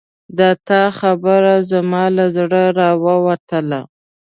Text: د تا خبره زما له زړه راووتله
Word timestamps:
د 0.37 0.39
تا 0.67 0.83
خبره 0.99 1.55
زما 1.71 2.03
له 2.15 2.25
زړه 2.35 2.63
راووتله 2.79 3.79